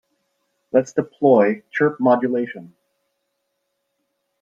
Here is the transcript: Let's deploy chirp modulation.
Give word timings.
Let's 0.71 0.93
deploy 0.93 1.61
chirp 1.71 1.99
modulation. 1.99 2.73